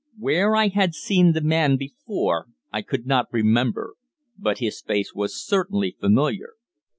Where 0.17 0.55
I 0.55 0.69
had 0.69 0.95
seen 0.95 1.33
the 1.33 1.41
man 1.43 1.77
before 1.77 2.47
I 2.73 2.81
could 2.81 3.05
not 3.05 3.31
remember. 3.31 3.97
But 4.35 4.57
his 4.57 4.81
face 4.81 5.13
was 5.13 5.39
certainly 5.45 5.95
familiar. 5.99 6.53